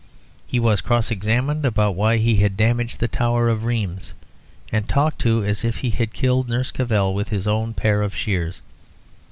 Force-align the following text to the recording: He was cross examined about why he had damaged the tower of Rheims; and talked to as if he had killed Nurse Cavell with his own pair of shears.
He 0.47 0.59
was 0.59 0.81
cross 0.81 1.11
examined 1.11 1.63
about 1.63 1.93
why 1.95 2.17
he 2.17 2.37
had 2.37 2.57
damaged 2.57 2.99
the 2.99 3.07
tower 3.07 3.49
of 3.49 3.65
Rheims; 3.65 4.13
and 4.71 4.89
talked 4.89 5.19
to 5.19 5.43
as 5.45 5.63
if 5.63 5.81
he 5.81 5.91
had 5.91 6.11
killed 6.11 6.49
Nurse 6.49 6.71
Cavell 6.71 7.13
with 7.13 7.29
his 7.29 7.45
own 7.47 7.75
pair 7.75 8.01
of 8.01 8.15
shears. 8.15 8.63